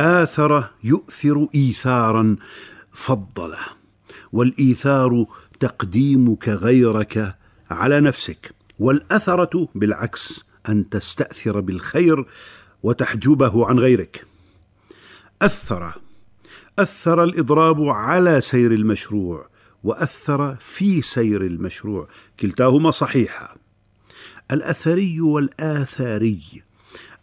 [0.00, 2.36] اثر يؤثر ايثارا
[2.92, 3.58] فضله.
[4.32, 5.26] والإيثار
[5.60, 7.36] تقديمك غيرك
[7.70, 8.54] على نفسك.
[8.78, 12.26] والأثرة بالعكس أن تستأثر بالخير
[12.82, 14.26] وتحجبه عن غيرك.
[15.42, 15.94] أثر
[16.78, 19.46] أثر الإضراب على سير المشروع
[19.84, 22.08] وأثر في سير المشروع.
[22.40, 23.56] كلتاهما صحيحه
[24.50, 26.62] الأثري والآثاري.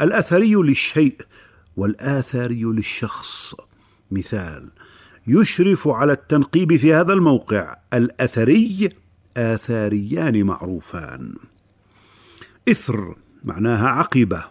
[0.00, 1.16] الأثري للشيء
[1.78, 3.54] والاثاري للشخص.
[4.10, 4.70] مثال
[5.26, 8.88] يشرف على التنقيب في هذا الموقع الأثري
[9.36, 11.34] آثاريان معروفان.
[12.68, 14.44] إثر معناها عقبة.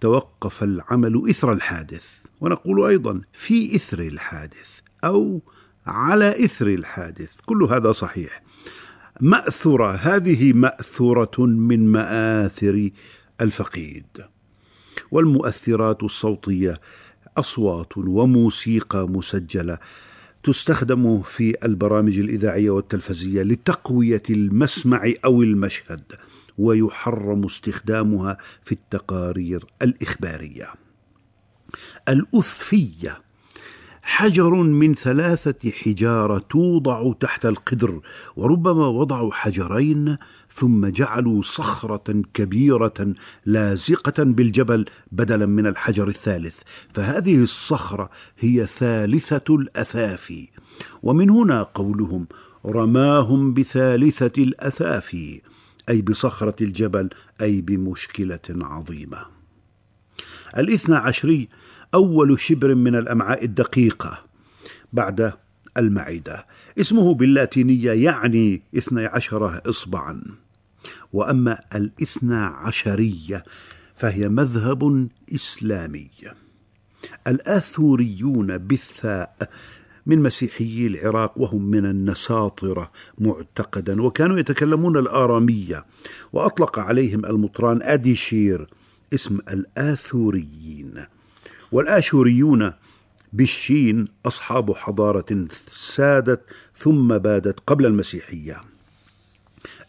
[0.00, 2.08] توقف العمل إثر الحادث.
[2.40, 5.42] ونقول أيضا في إثر الحادث أو
[5.86, 7.30] على إثر الحادث.
[7.46, 8.42] كل هذا صحيح.
[9.20, 12.90] ماثره هذه مأثورة من مآثر
[13.40, 14.06] الفقيد.
[15.10, 16.80] والمؤثرات الصوتية
[17.36, 19.78] أصوات وموسيقى مسجلة
[20.44, 26.02] تستخدم في البرامج الإذاعية والتلفزية لتقوية المسمع أو المشهد
[26.58, 30.68] ويحرم استخدامها في التقارير الإخبارية.
[32.08, 33.20] الأثفية
[34.10, 38.00] حجر من ثلاثة حجارة توضع تحت القدر
[38.36, 40.16] وربما وضعوا حجرين
[40.50, 43.14] ثم جعلوا صخرة كبيرة
[43.46, 46.60] لازقة بالجبل بدلا من الحجر الثالث.
[46.92, 50.48] فهذه الصخرة هي ثالثة الاثافي
[51.02, 52.26] ومن هنا قولهم
[52.66, 55.40] رماهم بثالثة الاثافي
[55.88, 57.08] أي بصخرة الجبل
[57.40, 59.37] أي بمشكلة عظيمة.
[60.56, 61.48] الاثنى عشري
[61.94, 64.18] أول شبر من الأمعاء الدقيقة
[64.92, 65.32] بعد
[65.76, 66.46] المعدة.
[66.80, 70.22] اسمه باللاتينية يعني اثني عشره اصبعا.
[71.12, 73.44] وأما الاثنى عشرية
[73.96, 76.10] فهي مذهب إسلامي.
[77.26, 79.50] الآثوريون بالثاء
[80.06, 85.84] من مسيحيي العراق وهم من النساطرة معتقدا وكانوا يتكلمون الآرامية
[86.32, 88.66] وأطلق عليهم المطران أديشير
[89.14, 91.04] اسم الآثوريين.
[91.72, 92.72] والآشوريون
[93.32, 96.40] بالشين أصحاب حضارة سادت
[96.76, 98.60] ثم بادت قبل المسيحية.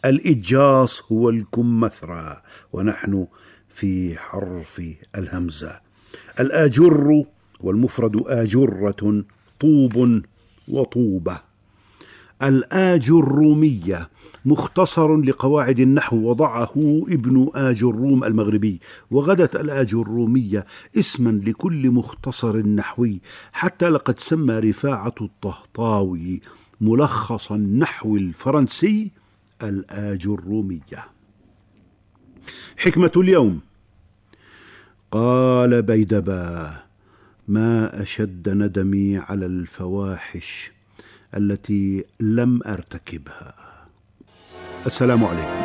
[0.04, 2.40] الإجاص هو الكمثرى
[2.72, 3.26] ونحن
[3.68, 4.82] في حرف
[5.18, 5.80] الهمزة.
[6.40, 7.24] الآجر
[7.60, 9.24] والمفرد آجرة
[9.60, 10.22] طوب
[10.68, 11.40] وطوبة.
[12.42, 14.08] الآج الرومية
[14.44, 16.72] مختصر لقواعد النحو وضعه
[17.08, 18.80] ابن آج الروم المغربي.
[19.10, 20.66] وغدت الآج الرومية
[20.98, 23.20] اسما لكل مختصر نحوي
[23.52, 26.40] حتى لقد سمى رفاعة الطهطاوي
[26.80, 29.10] ملخص النحو الفرنسي
[29.62, 31.06] الآج الرومية.
[32.76, 33.60] حكمة اليوم.
[35.10, 36.76] قال بيدبا
[37.48, 40.70] ما أشد ندمي على الفواحش
[41.36, 43.69] التي لم أرتكبها.
[44.86, 45.60] السلام عليكم.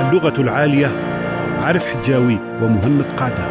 [0.00, 0.86] اللغة العالية
[1.62, 3.50] عارف حجاوي ومهند قعدان